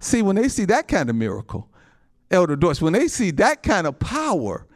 [0.00, 1.68] See, when they see that kind of miracle,
[2.30, 4.66] Elder Deutsch, when they see that kind of power,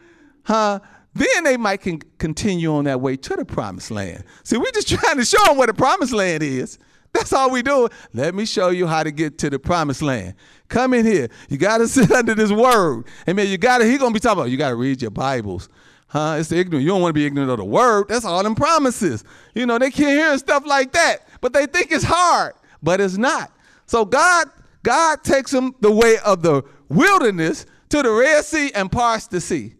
[0.44, 0.80] huh,
[1.14, 4.24] then they might can continue on that way to the promised land.
[4.44, 6.78] See, we're just trying to show them what the promised land is.
[7.12, 7.88] That's all we do.
[8.14, 10.34] Let me show you how to get to the promised land.
[10.68, 11.28] Come in here.
[11.50, 13.04] You got to sit under this word.
[13.28, 13.48] Amen.
[13.48, 15.68] You got to, he going to be talking about, you got to read your Bibles.
[16.08, 16.36] Huh?
[16.38, 16.82] It's the ignorant.
[16.82, 18.08] You don't want to be ignorant of the word.
[18.08, 19.24] That's all them promises.
[19.54, 23.16] You know, they can't hear stuff like that, but they think it's hard, but it's
[23.16, 23.50] not.
[23.86, 24.48] So God,
[24.82, 29.40] God takes them the way of the wilderness to the Red Sea and parts the
[29.40, 29.74] sea.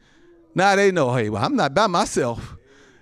[0.55, 2.57] Now they know, hey, well, I'm not by myself.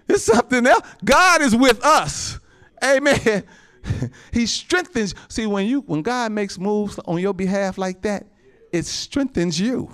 [0.08, 0.86] It's something else.
[1.04, 2.38] God is with us.
[2.82, 3.44] Amen.
[4.32, 5.14] he strengthens.
[5.28, 8.26] See, when you when God makes moves on your behalf like that,
[8.72, 9.90] it strengthens you.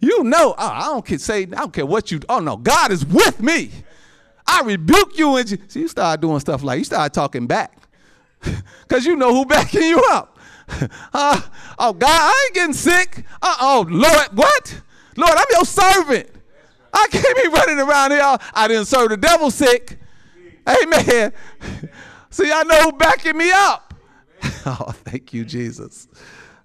[0.00, 2.20] You know, oh, I don't care, say, I don't care what you.
[2.28, 3.70] Oh no, God is with me.
[4.46, 7.78] I rebuke you and you, start doing stuff like you start talking back,
[8.88, 10.38] cause you know who backing you up.
[11.12, 11.38] Uh,
[11.78, 13.24] oh God, I ain't getting sick.
[13.42, 14.80] Uh oh, Lord, what?
[15.16, 16.30] Lord, I'm your servant.
[16.92, 18.36] I can't be running around here.
[18.54, 19.98] I didn't serve the devil sick.
[20.68, 21.32] Amen.
[22.30, 23.94] See, I know who backing me up.
[24.66, 26.08] oh, thank you, Jesus.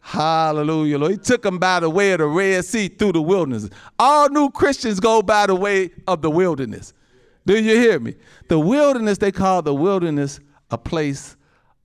[0.01, 1.11] Hallelujah, Lord.
[1.11, 3.69] He took them by the way of the Red Sea through the wilderness.
[3.99, 6.93] All new Christians go by the way of the wilderness.
[7.45, 8.15] Do you hear me?
[8.47, 11.35] The wilderness, they call the wilderness a place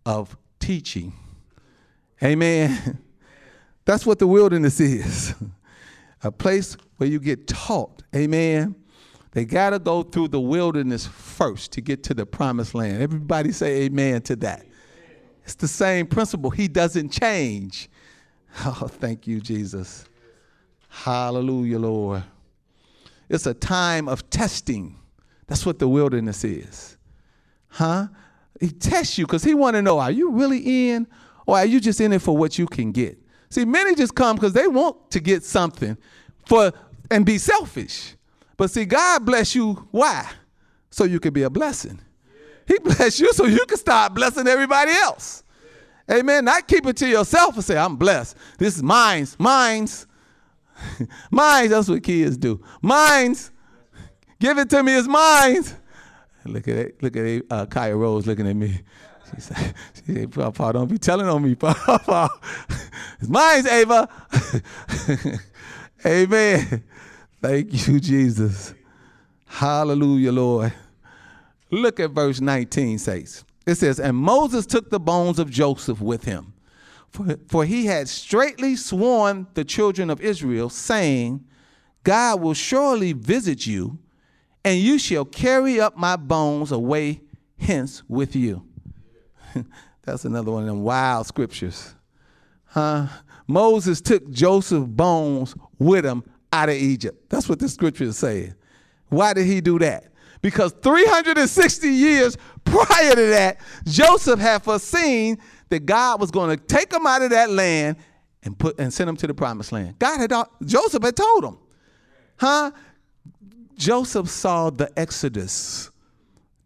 [0.05, 1.13] of teaching.
[2.23, 2.99] Amen.
[3.85, 5.35] That's what the wilderness is
[6.23, 8.03] a place where you get taught.
[8.15, 8.77] Amen.
[9.33, 13.03] They got to go through the wilderness first to get to the promised land.
[13.03, 14.67] Everybody say amen to that.
[15.45, 16.51] It's the same principle.
[16.51, 17.89] He doesn't change.
[18.67, 20.05] Oh, thank you, Jesus.
[20.91, 22.23] Hallelujah, Lord.
[23.31, 24.99] It's a time of testing.
[25.47, 26.99] That's what the wilderness is.
[27.69, 28.09] Huh?
[28.61, 31.07] He tests you because he want to know, are you really in
[31.47, 33.19] or are you just in it for what you can get?
[33.53, 35.99] See, many just come because they want to get something
[36.47, 36.73] for
[37.11, 38.17] and be selfish.
[38.57, 39.75] But see, God bless you.
[39.91, 40.27] Why?
[40.89, 42.01] So you can be a blessing.
[42.67, 45.45] He bless you so you can start blessing everybody else.
[46.11, 46.47] Amen.
[46.47, 48.39] Not keep it to yourself and say, I'm blessed.
[48.57, 50.07] This is mine's, mine's.
[51.31, 52.59] mine's, that's what kids do.
[52.81, 53.51] Mine's.
[54.41, 55.75] Give it to me, it's mine's.
[56.47, 57.03] Look at it.
[57.03, 58.81] Look at uh, Kaya Rose looking at me.
[60.07, 62.29] She said, Papa, don't be telling on me, Papa.
[63.21, 64.09] it's mine, Ava.
[66.07, 66.85] Amen.
[67.41, 68.75] Thank you, Jesus.
[69.47, 70.73] Hallelujah, Lord.
[71.71, 73.45] Look at verse 19 says.
[73.67, 76.53] It says, And Moses took the bones of Joseph with him,
[77.09, 81.45] for, for he had straightly sworn the children of Israel, saying,
[82.05, 83.99] God will surely visit you,
[84.65, 87.21] and you shall carry up my bones away
[87.59, 88.67] hence with you.
[90.03, 91.95] That's another one of them wild scriptures.
[92.65, 93.07] Huh?
[93.47, 97.29] Moses took Joseph's bones with him out of Egypt.
[97.29, 98.55] That's what the scripture is saying.
[99.09, 100.09] Why did he do that?
[100.41, 105.39] Because 360 years prior to that, Joseph had foreseen
[105.69, 107.97] that God was going to take him out of that land
[108.43, 109.99] and put and send him to the promised land.
[109.99, 110.33] God had
[110.65, 111.59] Joseph had told him.
[112.37, 112.73] Huh?
[113.77, 115.91] Joseph saw the Exodus.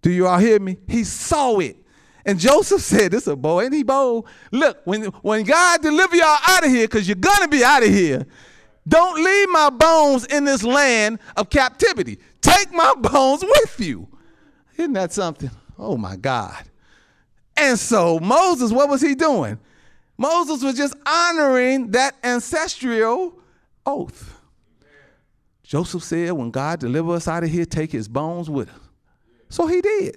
[0.00, 0.78] Do you all hear me?
[0.88, 1.76] He saw it.
[2.26, 4.26] And Joseph said, This is a boy, ain't he bold?
[4.50, 7.88] Look, when, when God deliver y'all out of here, because you're gonna be out of
[7.88, 8.26] here,
[8.86, 12.18] don't leave my bones in this land of captivity.
[12.40, 14.08] Take my bones with you.
[14.76, 15.50] Isn't that something?
[15.78, 16.64] Oh my God.
[17.56, 19.58] And so Moses, what was he doing?
[20.18, 23.38] Moses was just honoring that ancestral
[23.84, 24.34] oath.
[25.62, 28.80] Joseph said, when God deliver us out of here, take his bones with us.
[29.48, 30.16] So he did.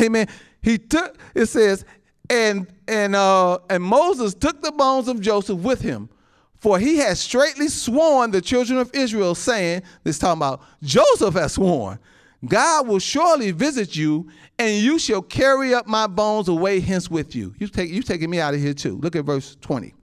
[0.00, 0.28] Amen.
[0.62, 1.84] He took, it says,
[2.30, 6.08] and and uh and Moses took the bones of Joseph with him,
[6.56, 11.52] for he had straightly sworn the children of Israel, saying, this talking about Joseph has
[11.54, 11.98] sworn,
[12.46, 17.34] God will surely visit you, and you shall carry up my bones away hence with
[17.34, 17.54] you.
[17.58, 18.98] You take you taking me out of here too.
[18.98, 19.94] Look at verse 20.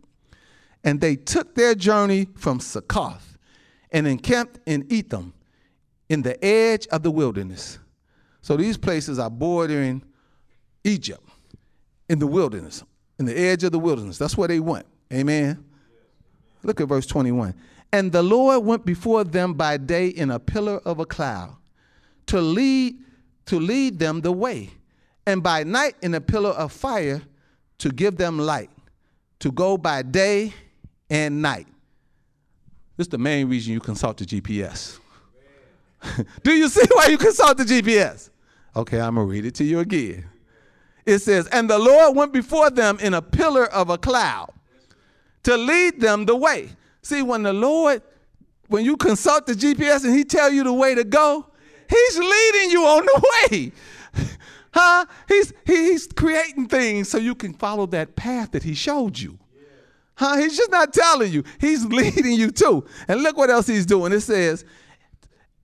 [0.84, 3.38] And they took their journey from Succoth
[3.92, 5.34] and encamped in Etham,
[6.10, 7.80] in the edge of the wilderness.
[8.42, 10.04] So these places are bordering
[10.86, 11.28] Egypt
[12.08, 12.84] in the wilderness,
[13.20, 14.18] in the edge of the wilderness.
[14.18, 14.86] That's where they went.
[15.12, 15.64] Amen.
[16.64, 17.54] Look at verse 21.
[17.92, 21.56] And the Lord went before them by day in a pillar of a cloud
[22.28, 22.96] to lead
[23.46, 24.72] to lead them the way,
[25.28, 27.22] and by night in a pillar of fire
[27.78, 28.72] to give them light,
[29.40, 30.52] to go by day
[31.12, 31.68] and night.
[32.98, 35.00] This is the main reason you consult the GPS.
[36.44, 38.30] Do you see why you consult the GPS?
[38.76, 40.26] Okay, I'm going to read it to you again.
[41.06, 44.52] It says, And the Lord went before them in a pillar of a cloud
[45.44, 46.70] to lead them the way.
[47.02, 48.02] See, when the Lord,
[48.68, 51.46] when you consult the GPS and he tell you the way to go,
[51.88, 53.72] he's leading you on the way.
[54.74, 55.06] huh?
[55.28, 59.38] He's, he, he's creating things so you can follow that path that he showed you.
[60.16, 60.38] Huh?
[60.38, 61.44] He's just not telling you.
[61.60, 62.86] He's leading you too.
[63.08, 64.12] And look what else he's doing.
[64.14, 64.66] It says,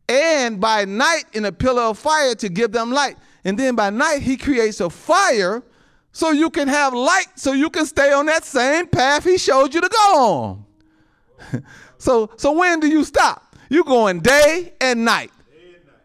[0.07, 3.17] and by night in a pillar of fire to give them light.
[3.43, 5.63] And then by night he creates a fire
[6.11, 9.73] so you can have light, so you can stay on that same path he showed
[9.73, 11.63] you to go on.
[11.97, 13.55] so, so when do you stop?
[13.69, 15.31] You going day and night.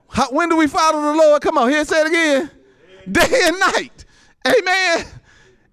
[0.08, 1.42] How, when do we follow the Lord?
[1.42, 2.50] Come on, here, say it again.
[3.10, 4.04] Day and night.
[4.46, 5.04] Amen.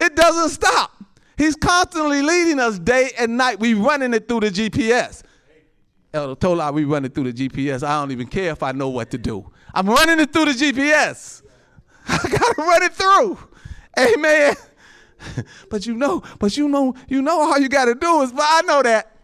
[0.01, 0.91] It doesn't stop.
[1.37, 3.59] He's constantly leading us day and night.
[3.59, 5.23] We running it through the GPS.
[6.13, 7.83] Elder Tola, we running through the GPS.
[7.83, 9.49] I don't even care if I know what to do.
[9.73, 11.42] I'm running it through the GPS.
[12.07, 13.37] I gotta run it through.
[13.99, 14.55] Amen.
[15.69, 18.61] But you know, but you know, you know all you gotta do is, but I
[18.63, 19.15] know that.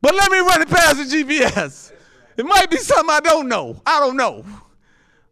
[0.00, 1.92] But let me run it past the GPS.
[2.38, 3.80] It might be something I don't know.
[3.84, 4.44] I don't know.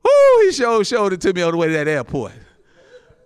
[0.04, 2.32] Woo, he showed, showed it to me on the way to that airport.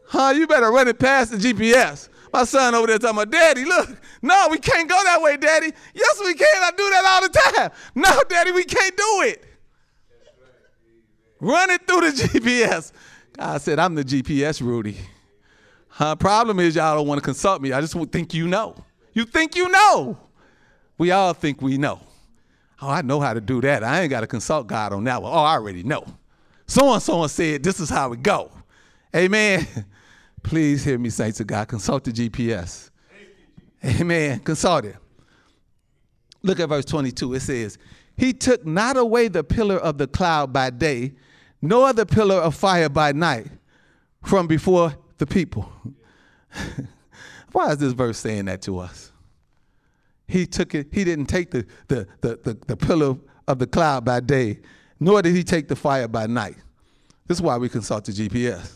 [0.06, 2.08] Huh, you better run it past the GPS.
[2.32, 3.90] My son over there talking about, Daddy, look,
[4.22, 5.72] no, we can't go that way, Daddy.
[5.94, 6.62] Yes, we can.
[6.62, 7.70] I do that all the time.
[7.94, 9.44] No, Daddy, we can't do it.
[11.40, 12.92] Run it through the GPS.
[13.38, 14.96] God said, I'm the GPS, Rudy.
[16.18, 17.72] Problem is, y'all don't want to consult me.
[17.72, 18.74] I just think you know.
[19.12, 20.18] You think you know.
[20.98, 22.00] We all think we know.
[22.82, 23.84] Oh, I know how to do that.
[23.84, 25.32] I ain't got to consult God on that one.
[25.32, 26.04] Oh, I already know.
[26.66, 28.50] So and so said, this is how we go.
[29.14, 29.66] Amen.
[30.42, 31.68] Please hear me, saints of God.
[31.68, 32.90] Consult the GPS.
[33.84, 34.40] Amen.
[34.40, 34.96] Consult it.
[36.42, 37.34] Look at verse 22.
[37.34, 37.78] It says,
[38.16, 41.12] He took not away the pillar of the cloud by day,
[41.60, 43.48] nor other pillar of fire by night
[44.24, 45.70] from before the people.
[47.52, 49.12] Why is this verse saying that to us?
[50.26, 53.16] He took it, he didn't take the, the, the, the, the pillar
[53.46, 54.60] of the cloud by day,
[55.00, 56.56] nor did he take the fire by night.
[57.26, 58.74] This is why we consult the GPS.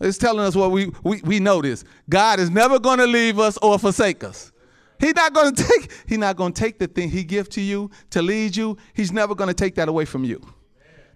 [0.00, 1.84] It's telling us what we, we, we know this.
[2.08, 4.52] God is never going to leave us or forsake us.
[5.00, 7.60] He's not going to take, he's not going to take the thing he gives to
[7.60, 8.76] you to lead you.
[8.94, 10.40] He's never going to take that away from you.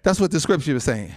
[0.03, 1.13] That's what the scripture is saying.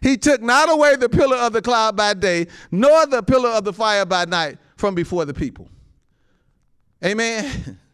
[0.00, 3.64] He took not away the pillar of the cloud by day, nor the pillar of
[3.64, 5.68] the fire by night from before the people.
[7.04, 7.78] Amen.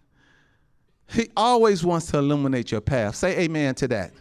[1.10, 3.16] He always wants to illuminate your path.
[3.16, 4.12] Say amen to that.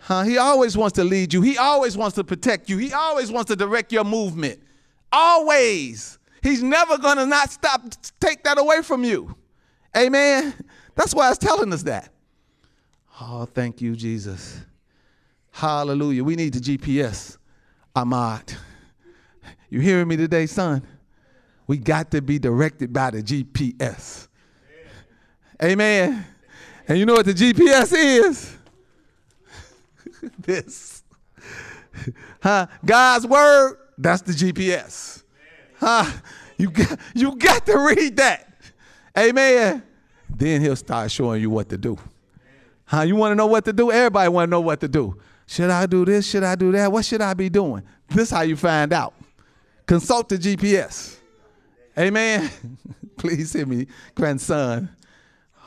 [0.00, 0.22] Huh?
[0.22, 1.42] He always wants to lead you.
[1.42, 2.76] He always wants to protect you.
[2.76, 4.60] He always wants to direct your movement.
[5.12, 6.18] Always.
[6.42, 7.82] He's never going to not stop
[8.20, 9.36] take that away from you.
[9.96, 10.54] Amen.
[10.94, 12.12] That's why it's telling us that.
[13.20, 14.60] Oh, thank you, Jesus.
[15.58, 16.22] Hallelujah.
[16.22, 17.36] We need the GPS.
[17.92, 18.54] Ahmad.
[19.68, 20.86] You hearing me today, son?
[21.66, 24.28] We got to be directed by the GPS.
[25.60, 26.24] Amen.
[26.86, 28.56] And you know what the GPS is?
[30.38, 31.02] this.
[32.40, 32.68] Huh?
[32.86, 35.24] God's word, that's the GPS.
[35.80, 36.08] Huh?
[36.56, 38.48] You got, you got to read that.
[39.18, 39.82] Amen.
[40.30, 41.98] Then he'll start showing you what to do.
[42.84, 43.02] Huh?
[43.02, 43.90] You want to know what to do?
[43.90, 45.18] Everybody want to know what to do.
[45.48, 46.28] Should I do this?
[46.28, 46.92] Should I do that?
[46.92, 47.82] What should I be doing?
[48.06, 49.14] This how you find out.
[49.86, 51.16] Consult the GPS.
[51.96, 52.50] Amen.
[53.16, 54.90] Please hear me, grandson.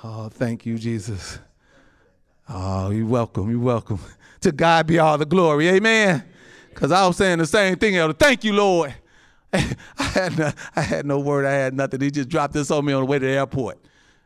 [0.04, 1.40] Oh, thank you, Jesus.
[2.48, 3.50] Oh, you're welcome.
[3.50, 4.00] You're welcome.
[4.42, 5.68] To God be all the glory.
[5.70, 6.24] Amen.
[6.70, 8.14] Because I was saying the same thing, Elder.
[8.14, 8.94] Thank you, Lord.
[9.54, 11.46] I had, no, I had no word.
[11.46, 12.02] I had nothing.
[12.02, 13.80] He just dropped this on me on the way to the airport.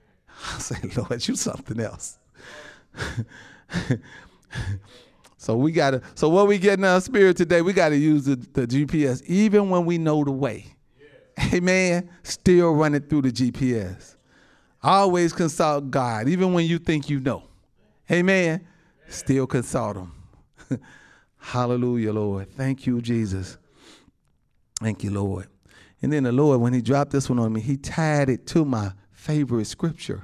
[0.53, 2.19] I said, Lord, you something else.
[5.45, 6.01] So we gotta.
[6.15, 9.69] So what we get in our spirit today, we gotta use the, the GPS, even
[9.69, 10.65] when we know the way.
[11.53, 12.09] Amen.
[12.23, 14.15] Still running through the GPS.
[14.81, 17.43] Always consult God, even when you think you know.
[18.09, 18.65] Amen.
[19.07, 20.11] Still consult Him.
[21.37, 22.51] Hallelujah, Lord.
[22.51, 23.59] Thank you, Jesus.
[24.81, 25.47] Thank you, Lord.
[26.01, 28.65] And then the Lord, when He dropped this one on me, He tied it to
[28.65, 30.23] my favorite scripture.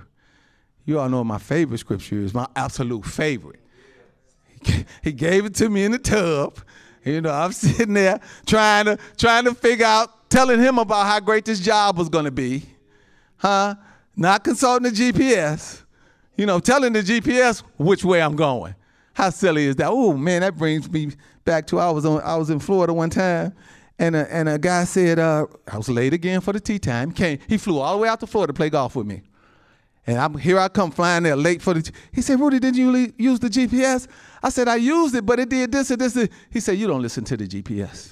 [0.84, 3.61] You all know what my favorite scripture is, my absolute favorite.
[5.04, 6.60] He gave it to me in the tub.
[7.04, 11.20] You know, I'm sitting there trying to trying to figure out, telling him about how
[11.20, 12.64] great this job was to be,
[13.38, 13.76] huh?
[14.16, 15.84] Not consulting the GPS.
[16.38, 18.76] You know, telling the GPS which way I'm going.
[19.14, 19.90] How silly is that?
[19.90, 21.12] Oh man, that brings me
[21.46, 23.54] back to I was on I was in Florida one time,
[24.00, 27.12] and a, and a guy said uh, I was late again for the tee time.
[27.12, 29.22] Came he flew all the way out to Florida to play golf with me,
[30.08, 31.92] and I'm here I come flying there late for the.
[32.12, 34.08] He said, Rudy, didn't you use the GPS?
[34.42, 36.16] I said I used it, but it did this and this.
[36.16, 38.12] And he said, you don't listen to the GPS.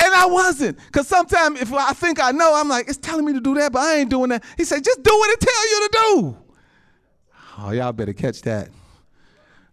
[0.00, 3.32] And I wasn't, because sometimes if I think I know, I'm like, it's telling me
[3.34, 4.44] to do that, but I ain't doing that.
[4.56, 6.36] He said, just do what it tell you to do.
[7.58, 8.68] Oh, y'all better catch that.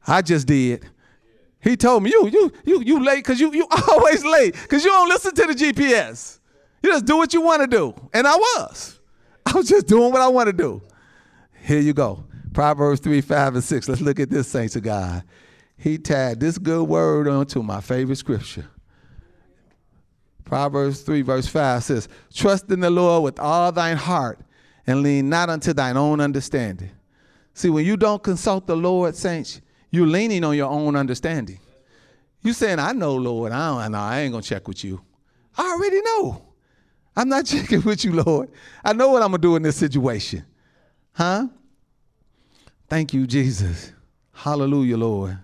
[0.05, 0.87] I just did.
[1.61, 4.91] He told me, you, you, you, you late because you, you always late because you
[4.91, 6.39] don't listen to the GPS.
[6.83, 7.93] You just do what you want to do.
[8.13, 8.98] And I was.
[9.53, 10.81] I was just doing what I want to do.
[11.63, 12.23] Here you go.
[12.53, 13.89] Proverbs 3, 5, and 6.
[13.89, 15.23] Let's look at this, saints of God.
[15.75, 18.67] He tagged this good word onto my favorite scripture.
[20.45, 24.39] Proverbs 3, verse 5 says, Trust in the Lord with all thine heart
[24.85, 26.91] and lean not unto thine own understanding.
[27.55, 31.59] See, when you don't consult the Lord, saints, you're leaning on your own understanding.
[32.41, 33.51] You saying, I know, Lord.
[33.51, 33.97] I don't know.
[33.97, 35.01] I ain't gonna check with you.
[35.57, 36.48] I already know.
[37.19, 38.49] I'm not checking with you, Lord.
[38.81, 40.45] I know what I'm gonna do in this situation.
[41.11, 41.47] Huh?
[42.87, 43.91] Thank you, Jesus.
[44.31, 45.37] Hallelujah, Lord.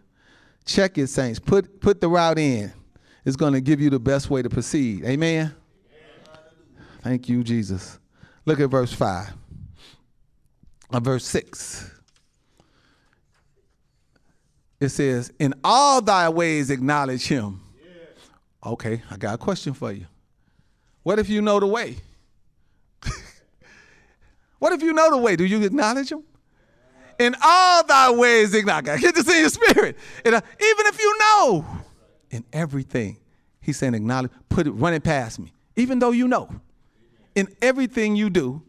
[0.64, 1.38] Check it, saints.
[1.38, 2.72] Put put the route in.
[3.26, 5.04] It's gonna give you the best way to proceed.
[5.04, 5.54] Amen.
[7.02, 8.00] Thank you, Jesus.
[8.46, 9.34] Look at verse 5.
[10.92, 11.92] Uh, verse 6
[14.80, 17.62] it says, In all thy ways acknowledge him.
[17.84, 18.72] Yeah.
[18.72, 20.06] Okay, I got a question for you.
[21.06, 21.98] What if you know the way?
[24.58, 25.36] what if you know the way?
[25.36, 26.24] Do you acknowledge him?
[27.20, 29.02] In all thy ways acknowledge.
[29.02, 30.00] Get this in your spirit.
[30.26, 31.66] And, uh, even if you know,
[32.32, 33.18] in everything,
[33.62, 35.54] he's saying acknowledge, put it, run it past me.
[35.76, 36.50] Even though you know.
[37.36, 38.64] In everything you do,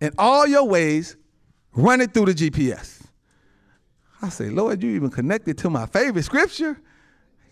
[0.00, 1.16] in all your ways,
[1.72, 3.02] run it through the GPS.
[4.22, 6.80] I say, Lord, you even connected to my favorite scripture.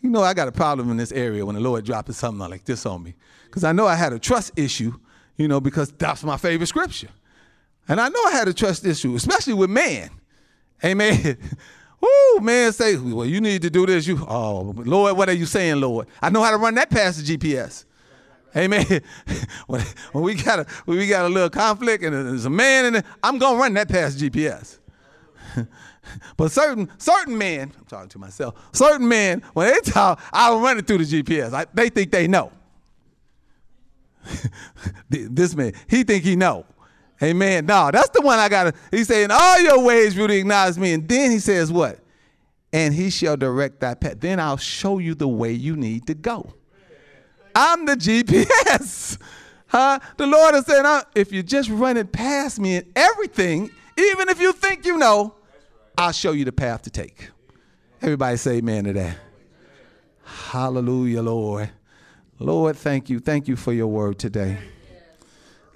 [0.04, 2.66] You know, I got a problem in this area when the Lord dropped something like
[2.66, 3.14] this on me.
[3.46, 4.92] Because I know I had a trust issue,
[5.38, 7.08] you know, because that's my favorite scripture.
[7.88, 10.10] And I know I had a trust issue, especially with man.
[10.84, 11.38] Amen.
[12.02, 14.06] Woo, man say, well, you need to do this.
[14.06, 16.06] You, oh, Lord, what are you saying, Lord?
[16.20, 17.86] I know how to run that past the GPS.
[18.54, 18.84] Amen.
[19.66, 19.82] when,
[20.12, 23.06] we got a when we got a little conflict and there's a man in it,
[23.22, 24.80] I'm gonna run that past GPS.
[26.36, 30.78] But certain certain men, I'm talking to myself, certain men, when they talk, I'll run
[30.78, 31.52] it through the GPS.
[31.52, 32.52] I, they think they know.
[35.08, 36.66] this man, he think he know.
[37.22, 37.66] Amen.
[37.66, 40.92] No, that's the one I got to, he's saying, all your ways really acknowledge me.
[40.92, 42.00] And then he says what?
[42.72, 44.16] And he shall direct that path.
[44.20, 46.52] Then I'll show you the way you need to go.
[47.54, 49.18] I'm the GPS.
[49.66, 49.98] Huh?
[50.18, 54.28] The Lord is saying, uh, if you just run it past me in everything, even
[54.28, 55.34] if you think you know,
[55.96, 57.30] I'll show you the path to take.
[58.02, 59.18] Everybody say amen to that.
[60.24, 61.70] Hallelujah, Lord.
[62.38, 63.20] Lord, thank you.
[63.20, 64.58] Thank you for your word today.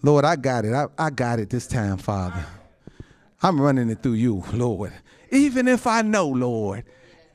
[0.03, 0.75] Lord, I got it.
[0.75, 2.45] I, I got it this time, Father.
[3.43, 4.93] I'm running it through you, Lord.
[5.31, 6.85] Even if I know, Lord,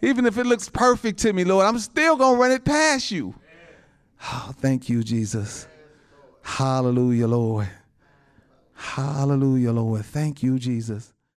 [0.01, 3.11] even if it looks perfect to me, Lord, I'm still going to run it past
[3.11, 3.33] you.
[4.21, 5.67] Oh, thank you, Jesus.
[6.41, 7.69] Hallelujah, Lord.
[8.73, 10.03] Hallelujah, Lord.
[10.05, 11.12] Thank you, Jesus.